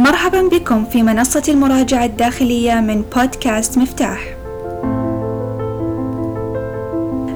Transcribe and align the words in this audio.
مرحبا 0.00 0.42
بكم 0.42 0.84
في 0.84 1.02
منصة 1.02 1.42
المراجعة 1.48 2.04
الداخلية 2.04 2.74
من 2.74 3.02
بودكاست 3.16 3.78
مفتاح. 3.78 4.20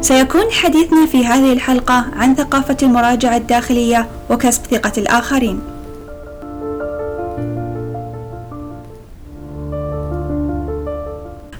سيكون 0.00 0.52
حديثنا 0.52 1.06
في 1.06 1.26
هذه 1.26 1.52
الحلقة 1.52 2.06
عن 2.16 2.34
ثقافة 2.34 2.76
المراجعة 2.82 3.36
الداخلية 3.36 4.06
وكسب 4.30 4.62
ثقة 4.70 4.92
الآخرين. 4.98 5.60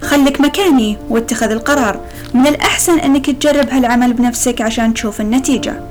خلك 0.01 0.41
مكاني 0.41 0.97
واتخذ 1.09 1.51
القرار 1.51 1.99
من 2.33 2.47
الأحسن 2.47 2.99
أنك 2.99 3.25
تجرب 3.29 3.69
هالعمل 3.69 4.13
بنفسك 4.13 4.61
عشان 4.61 4.93
تشوف 4.93 5.21
النتيجة 5.21 5.81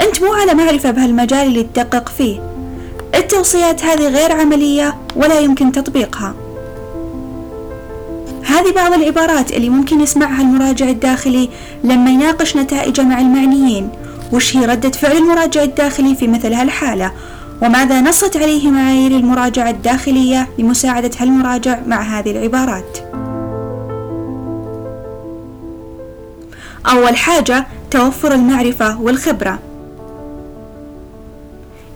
أنت 0.00 0.22
مو 0.22 0.32
على 0.32 0.54
معرفة 0.54 0.90
بهالمجال 0.90 1.46
اللي 1.46 1.62
تدقق 1.62 2.08
فيه 2.08 2.51
التوصيات 3.14 3.84
هذه 3.84 4.08
غير 4.08 4.32
عملية 4.32 4.96
ولا 5.16 5.40
يمكن 5.40 5.72
تطبيقها. 5.72 6.34
هذه 8.44 8.72
بعض 8.72 8.92
العبارات 8.92 9.52
اللي 9.52 9.68
ممكن 9.68 10.00
يسمعها 10.00 10.42
المراجع 10.42 10.88
الداخلي 10.88 11.48
لما 11.84 12.10
يناقش 12.10 12.56
نتائجه 12.56 13.02
مع 13.02 13.20
المعنيين 13.20 13.88
وش 14.32 14.56
هي 14.56 14.66
ردة 14.66 14.90
فعل 14.90 15.16
المراجع 15.16 15.62
الداخلي 15.62 16.14
في 16.14 16.28
مثل 16.28 16.52
هالحالة 16.52 17.12
وماذا 17.62 18.00
نصت 18.00 18.36
عليه 18.36 18.70
معايير 18.70 19.10
المراجعة 19.16 19.70
الداخلية 19.70 20.48
لمساعدة 20.58 21.10
هالمراجع 21.18 21.78
مع 21.86 22.02
هذه 22.02 22.30
العبارات. 22.30 22.98
أول 26.86 27.16
حاجة 27.16 27.66
توفر 27.90 28.34
المعرفة 28.34 29.00
والخبرة. 29.00 29.71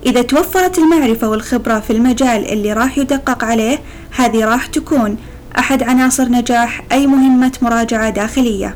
إذا 0.07 0.23
توفرت 0.23 0.79
المعرفة 0.79 1.29
والخبرة 1.29 1.81
في 1.81 1.93
المجال 1.93 2.53
اللي 2.53 2.73
راح 2.73 2.99
يدقق 2.99 3.45
عليه 3.45 3.79
هذه 4.17 4.45
راح 4.45 4.67
تكون 4.67 5.17
أحد 5.59 5.83
عناصر 5.83 6.29
نجاح 6.29 6.83
أي 6.93 7.07
مهمة 7.07 7.53
مراجعة 7.62 8.11
داخلية. 8.11 8.75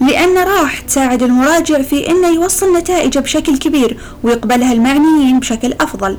لأن 0.00 0.38
راح 0.38 0.80
تساعد 0.80 1.22
المراجع 1.22 1.82
في 1.82 2.10
أنه 2.10 2.28
يوصل 2.28 2.76
نتائجه 2.76 3.18
بشكل 3.18 3.58
كبير 3.58 3.98
ويقبلها 4.22 4.72
المعنيين 4.72 5.40
بشكل 5.40 5.72
أفضل. 5.80 6.16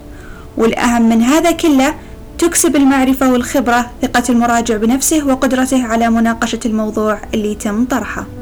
والأهم 0.58 1.10
من 1.10 1.22
هذا 1.22 1.52
كله 1.52 1.96
تكسب 2.38 2.76
المعرفة 2.76 3.32
والخبرة 3.32 3.92
ثقة 4.02 4.24
المراجع 4.30 4.78
بنفسه 4.78 5.28
وقدرته 5.28 5.84
على 5.84 6.10
مناقشة 6.10 6.60
الموضوع 6.66 7.20
اللي 7.34 7.56
تم 7.56 7.86
طرحه. 7.86 8.41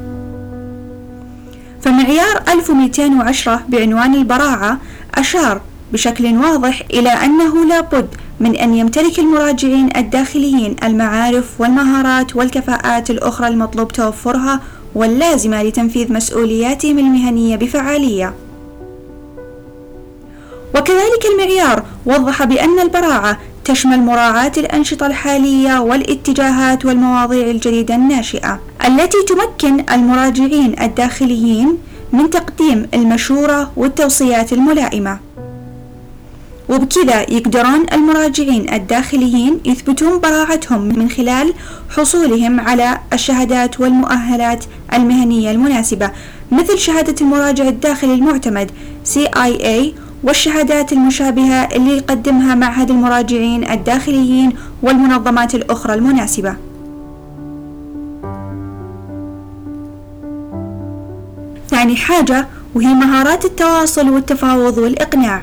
فمعيار 1.82 2.44
1210 2.50 3.64
بعنوان 3.70 4.16
البراعة 4.16 4.78
أشار 5.16 5.62
بشكل 5.94 6.38
واضح 6.38 6.82
إلى 6.94 7.10
أنه 7.10 7.66
لابد 7.66 8.08
من 8.40 8.56
أن 8.56 8.74
يمتلك 8.76 9.20
المراجعين 9.20 9.90
الداخليين 9.98 10.76
المعارف 10.84 11.62
والمهارات 11.62 12.36
والكفاءات 12.36 13.10
الأخرى 13.10 13.48
المطلوب 13.48 13.92
توفرها 13.92 14.60
واللازمة 14.96 15.64
لتنفيذ 15.64 16.14
مسؤولياتهم 16.14 17.00
المهنية 17.00 17.56
بفعالية. 17.56 18.34
وكذلك 20.76 21.26
المعيار 21.34 21.84
وضح 22.06 22.44
بأن 22.44 22.80
البراعة 22.80 23.40
تشمل 23.70 24.00
مراعاة 24.00 24.52
الأنشطة 24.58 25.08
الحالية 25.08 25.80
والاتجاهات 25.80 26.86
والمواضيع 26.86 27.50
الجديدة 27.50 27.96
الناشئة 27.96 28.60
التي 28.86 29.18
تمكن 29.28 29.86
المراجعين 29.92 30.82
الداخليين 30.82 31.78
من 32.14 32.30
تقديم 32.30 32.88
المشورة 32.94 33.72
والتوصيات 33.76 34.54
الملائمة. 34.54 35.20
وبكذا 36.70 37.22
يقدرون 37.22 37.86
المراجعين 37.94 38.74
الداخليين 38.74 39.60
يثبتون 39.66 40.20
براعتهم 40.20 40.82
من 40.82 41.10
خلال 41.10 41.54
حصولهم 41.90 42.60
على 42.60 43.00
الشهادات 43.14 43.80
والمؤهلات 43.80 44.66
المهنية 44.94 45.52
المناسبة 45.52 46.12
مثل 46.52 46.78
شهادة 46.78 47.16
المراجع 47.22 47.68
الداخلي 47.68 48.14
المعتمد 48.14 48.72
CIA 49.14 50.09
والشهادات 50.24 50.94
المشابهة 50.94 51.70
اللي 51.76 51.98
يقدمها 51.98 52.56
معهد 52.56 52.90
المراجعين 52.90 53.72
الداخليين 53.72 54.54
والمنظمات 54.82 55.56
الأخرى 55.56 55.94
المناسبة. 55.94 56.56
ثاني 61.70 61.96
حاجة 61.96 62.48
وهي 62.76 62.94
مهارات 62.94 63.46
التواصل 63.46 64.10
والتفاوض 64.10 64.78
والإقناع. 64.78 65.42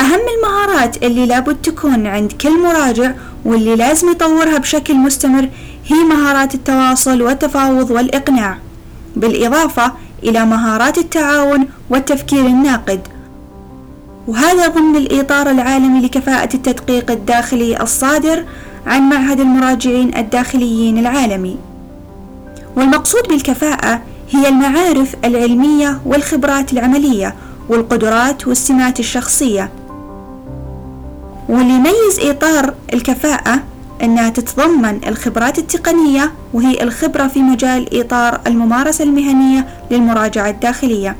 أهم 0.00 0.20
المهارات 0.38 1.02
اللي 1.02 1.26
لابد 1.26 1.56
تكون 1.62 2.06
عند 2.06 2.32
كل 2.32 2.62
مراجع 2.62 3.12
واللي 3.44 3.76
لازم 3.76 4.10
يطورها 4.10 4.58
بشكل 4.58 4.94
مستمر 4.94 5.48
هي 5.86 6.04
مهارات 6.04 6.54
التواصل 6.54 7.22
والتفاوض 7.22 7.90
والإقناع. 7.90 8.58
بالإضافة 9.16 9.92
إلى 10.22 10.44
مهارات 10.44 10.98
التعاون 10.98 11.68
والتفكير 11.90 12.46
الناقد. 12.46 13.00
وهذا 14.26 14.68
ضمن 14.68 14.96
الإطار 14.96 15.50
العالمي 15.50 16.00
لكفاءة 16.00 16.54
التدقيق 16.54 17.10
الداخلي 17.10 17.82
الصادر 17.82 18.44
عن 18.86 19.02
معهد 19.02 19.40
المراجعين 19.40 20.16
الداخليين 20.16 20.98
العالمي. 20.98 21.56
والمقصود 22.76 23.22
بالكفاءة 23.28 24.00
هي 24.30 24.48
المعارف 24.48 25.14
العلمية 25.24 26.00
والخبرات 26.06 26.72
العملية 26.72 27.34
والقدرات 27.68 28.48
والسمات 28.48 29.00
الشخصية. 29.00 29.70
واللي 31.48 31.74
يميز 31.74 32.20
إطار 32.20 32.74
الكفاءة 32.92 33.62
أنها 34.02 34.30
تتضمن 34.30 35.00
الخبرات 35.06 35.58
التقنية 35.58 36.32
وهي 36.54 36.82
الخبرة 36.82 37.26
في 37.26 37.42
مجال 37.42 38.00
إطار 38.00 38.40
الممارسة 38.46 39.04
المهنية 39.04 39.66
للمراجعة 39.90 40.50
الداخلية. 40.50 41.16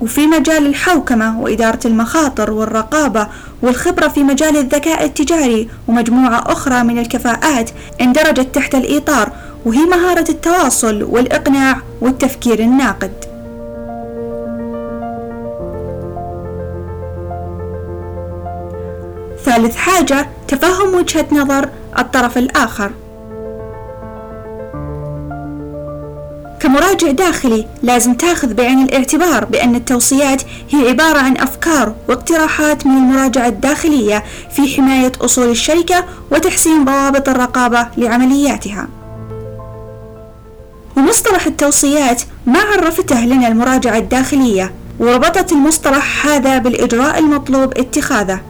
وفي 0.00 0.26
مجال 0.26 0.66
الحوكمة 0.66 1.40
وإدارة 1.40 1.80
المخاطر 1.84 2.50
والرقابة 2.50 3.28
والخبرة 3.62 4.08
في 4.08 4.22
مجال 4.22 4.56
الذكاء 4.56 5.04
التجاري 5.04 5.68
ومجموعة 5.88 6.52
أخرى 6.52 6.82
من 6.82 6.98
الكفاءات 6.98 7.70
اندرجت 8.00 8.54
تحت 8.54 8.74
الإطار 8.74 9.32
وهي 9.66 9.84
مهارة 9.84 10.30
التواصل 10.30 11.02
والإقناع 11.02 11.76
والتفكير 12.00 12.58
الناقد. 12.58 13.27
ثالث 19.44 19.76
حاجة 19.76 20.28
تفهم 20.48 20.94
وجهة 20.94 21.26
نظر 21.32 21.68
الطرف 21.98 22.38
الآخر. 22.38 22.90
كمراجع 26.60 27.10
داخلي 27.10 27.66
لازم 27.82 28.14
تاخذ 28.14 28.54
بعين 28.54 28.82
الاعتبار 28.82 29.44
بأن 29.44 29.74
التوصيات 29.74 30.42
هي 30.70 30.88
عبارة 30.88 31.18
عن 31.18 31.36
أفكار 31.36 31.94
واقتراحات 32.08 32.86
من 32.86 32.92
المراجعة 32.92 33.46
الداخلية 33.46 34.24
في 34.50 34.76
حماية 34.76 35.12
أصول 35.20 35.48
الشركة 35.50 36.04
وتحسين 36.30 36.84
ضوابط 36.84 37.28
الرقابة 37.28 37.86
لعملياتها. 37.96 38.88
ومصطلح 40.96 41.46
التوصيات 41.46 42.22
ما 42.46 42.58
عرفته 42.60 43.24
لنا 43.24 43.48
المراجعة 43.48 43.98
الداخلية 43.98 44.72
وربطت 45.00 45.52
المصطلح 45.52 46.26
هذا 46.26 46.58
بالإجراء 46.58 47.18
المطلوب 47.18 47.78
اتخاذه. 47.78 48.40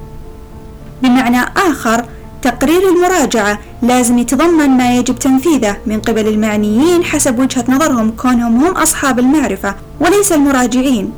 بمعنى 1.03 1.41
آخر 1.57 2.05
تقرير 2.43 2.81
المراجعة 2.89 3.59
لازم 3.83 4.19
يتضمن 4.19 4.71
ما 4.71 4.97
يجب 4.97 5.19
تنفيذه 5.19 5.77
من 5.87 6.01
قبل 6.01 6.29
المعنيين 6.29 7.05
حسب 7.05 7.39
وجهة 7.39 7.65
نظرهم 7.69 8.11
كونهم 8.11 8.65
هم 8.65 8.77
أصحاب 8.77 9.19
المعرفة 9.19 9.75
وليس 10.01 10.33
المراجعين. 10.33 11.13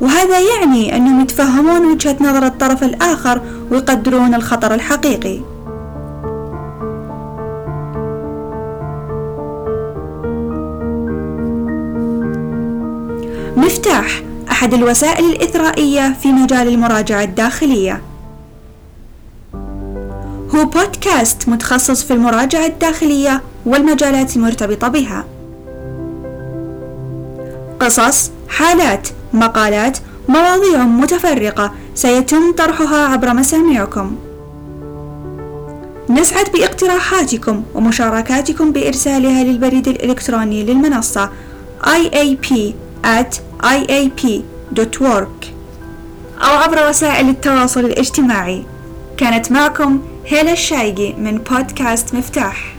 وهذا 0.00 0.38
يعني 0.40 0.96
أنهم 0.96 1.20
يتفهمون 1.20 1.92
وجهة 1.92 2.16
نظر 2.20 2.46
الطرف 2.46 2.84
الآخر 2.84 3.40
ويقدرون 3.70 4.34
الخطر 4.34 4.74
الحقيقي. 4.74 5.40
مفتاح 13.56 14.22
أحد 14.50 14.74
الوسائل 14.74 15.24
الإثرائية 15.24 16.16
في 16.22 16.32
مجال 16.32 16.68
المراجعة 16.68 17.22
الداخلية. 17.22 18.07
هو 20.58 20.64
بودكاست 20.64 21.48
متخصص 21.48 22.04
في 22.04 22.12
المراجعة 22.14 22.66
الداخلية 22.66 23.42
والمجالات 23.66 24.36
المرتبطة 24.36 24.88
بها. 24.88 25.24
قصص 27.80 28.30
حالات 28.48 29.08
مقالات 29.32 29.98
مواضيع 30.28 30.84
متفرقة 30.84 31.72
سيتم 31.94 32.52
طرحها 32.52 33.06
عبر 33.06 33.34
مسامعكم. 33.34 34.16
نسعد 36.10 36.52
باقتراحاتكم 36.52 37.62
ومشاركاتكم 37.74 38.72
بإرسالها 38.72 39.44
للبريد 39.44 39.88
الإلكتروني 39.88 40.64
للمنصة 40.64 41.30
iap 41.82 42.54
at 43.04 43.34
iap.work 43.62 45.46
أو 46.42 46.56
عبر 46.56 46.88
وسائل 46.88 47.28
التواصل 47.28 47.80
الاجتماعي. 47.80 48.64
كانت 49.16 49.52
معكم 49.52 50.00
هيلا 50.30 50.52
الشايقي 50.52 51.12
من 51.12 51.38
بودكاست 51.38 52.14
مفتاح. 52.14 52.77